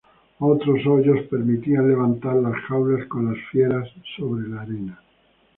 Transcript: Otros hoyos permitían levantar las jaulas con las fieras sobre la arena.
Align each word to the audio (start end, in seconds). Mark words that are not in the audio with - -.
Otros 0.39 0.79
hoyos 0.87 1.27
permitían 1.27 1.87
levantar 1.87 2.37
las 2.37 2.55
jaulas 2.63 3.05
con 3.07 3.31
las 3.31 3.37
fieras 3.51 3.87
sobre 4.17 4.49
la 4.49 4.61
arena. 4.63 4.99